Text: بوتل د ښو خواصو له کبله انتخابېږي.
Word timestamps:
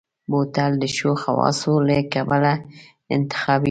بوتل 0.29 0.71
د 0.81 0.83
ښو 0.95 1.11
خواصو 1.21 1.73
له 1.87 1.97
کبله 2.13 2.53
انتخابېږي. 3.15 3.59